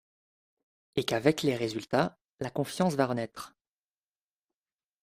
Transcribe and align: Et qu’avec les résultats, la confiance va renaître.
Et 0.95 1.03
qu’avec 1.03 1.43
les 1.43 1.55
résultats, 1.55 2.17
la 2.39 2.49
confiance 2.49 2.95
va 2.95 3.05
renaître. 3.05 3.55